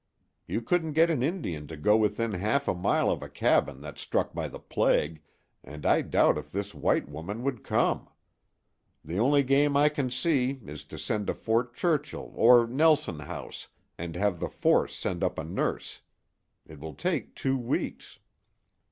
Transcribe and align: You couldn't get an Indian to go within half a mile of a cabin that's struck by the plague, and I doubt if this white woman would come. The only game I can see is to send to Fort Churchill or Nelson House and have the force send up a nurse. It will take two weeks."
You 0.47 0.63
couldn't 0.63 0.93
get 0.93 1.11
an 1.11 1.21
Indian 1.21 1.67
to 1.67 1.77
go 1.77 1.95
within 1.95 2.33
half 2.33 2.67
a 2.67 2.73
mile 2.73 3.11
of 3.11 3.21
a 3.21 3.29
cabin 3.29 3.81
that's 3.81 4.01
struck 4.01 4.33
by 4.33 4.47
the 4.47 4.57
plague, 4.57 5.21
and 5.63 5.85
I 5.85 6.01
doubt 6.01 6.39
if 6.39 6.51
this 6.51 6.73
white 6.73 7.07
woman 7.07 7.43
would 7.43 7.63
come. 7.63 8.09
The 9.05 9.19
only 9.19 9.43
game 9.43 9.77
I 9.77 9.89
can 9.89 10.09
see 10.09 10.59
is 10.65 10.85
to 10.85 10.97
send 10.97 11.27
to 11.27 11.35
Fort 11.35 11.75
Churchill 11.75 12.33
or 12.35 12.65
Nelson 12.65 13.19
House 13.19 13.67
and 13.99 14.15
have 14.15 14.39
the 14.39 14.49
force 14.49 14.95
send 14.97 15.23
up 15.23 15.37
a 15.37 15.43
nurse. 15.43 16.01
It 16.65 16.79
will 16.79 16.95
take 16.95 17.35
two 17.35 17.55
weeks." 17.55 18.17